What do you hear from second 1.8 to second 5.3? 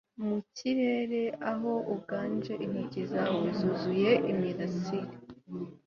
uganje intoki zawe zuzuye imirasire